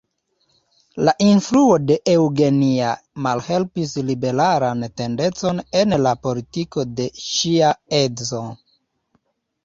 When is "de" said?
1.89-1.97, 7.01-7.07